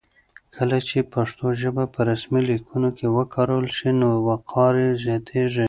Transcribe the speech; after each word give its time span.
کله 0.55 0.77
چې 0.87 1.09
پښتو 1.13 1.45
ژبه 1.61 1.83
په 1.93 1.99
رسمي 2.09 2.41
لیکونو 2.49 2.89
کې 2.97 3.05
وکارول 3.17 3.67
شي 3.77 3.89
نو 3.99 4.09
وقار 4.29 4.73
یې 4.83 4.91
زیاتېږي. 5.05 5.59